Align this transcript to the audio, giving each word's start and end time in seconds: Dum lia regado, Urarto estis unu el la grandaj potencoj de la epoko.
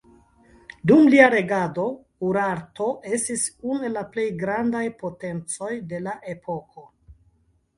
Dum 0.91 1.09
lia 1.13 1.25
regado, 1.33 1.83
Urarto 2.29 2.87
estis 3.17 3.43
unu 3.75 3.87
el 3.91 3.99
la 4.15 4.25
grandaj 4.45 4.83
potencoj 5.05 5.71
de 5.93 6.01
la 6.09 6.17
epoko. 6.35 6.89